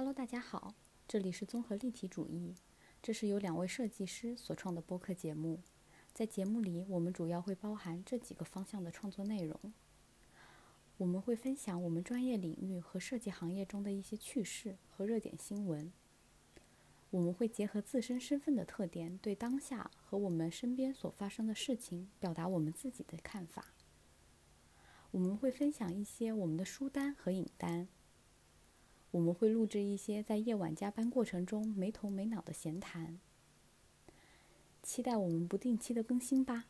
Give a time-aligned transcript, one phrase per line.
[0.00, 0.74] Hello，大家好，
[1.06, 2.54] 这里是综合立体主义，
[3.02, 5.60] 这是由两位设计师所创的播客节目。
[6.14, 9.74] 在节目里，我们主要会包含这几个方向的创作内容。
[10.96, 15.92] 我们会分享我们专业领域和设计行业中的一些趣事和热点新闻。
[17.10, 23.66] 我们会结合自身身份的特点，对当下和我们身边所发生的事情表达我们自己的看法。
[25.10, 27.86] 我们会分享一些我们的书单和影单。
[29.12, 33.18] 我们会录制一些在夜晚加班过程中没头没脑的闲谈。
[34.82, 36.66] 期待我们不定期的更新吧。